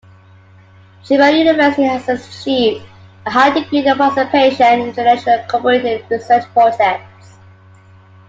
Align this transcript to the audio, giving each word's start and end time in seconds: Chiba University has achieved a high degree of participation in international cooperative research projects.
Chiba 1.03 1.31
University 1.37 1.83
has 1.83 2.09
achieved 2.09 2.83
a 3.27 3.29
high 3.29 3.51
degree 3.51 3.87
of 3.87 3.99
participation 3.99 4.65
in 4.79 4.87
international 4.87 5.37
cooperative 5.47 6.09
research 6.09 6.43
projects. 6.53 7.37